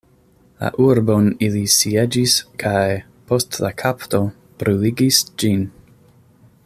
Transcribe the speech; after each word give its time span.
La 0.61 0.69
urbon 0.85 1.27
ili 1.47 1.61
sieĝis 1.73 2.33
kaj, 2.63 2.81
post 3.33 3.61
la 3.67 3.73
kapto, 3.83 4.23
bruligis 4.63 5.21
ĝin. 5.45 5.69